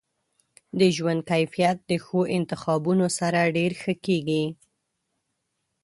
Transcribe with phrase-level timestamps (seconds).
[0.79, 4.43] د ژوند کیفیت د ښو انتخابونو سره ډیر ښه کیږي.